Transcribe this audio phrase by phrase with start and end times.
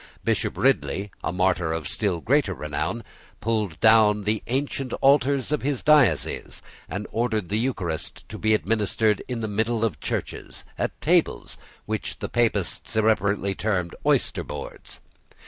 [0.23, 3.03] Bishop Ridley, a martyr of still greater renown,
[3.39, 9.21] pulled down the ancient altars of his diocese, and ordered the Eucharist to be administered
[9.27, 14.99] in the middle of churches, at tables which the Papists irreverently termed oyster boards.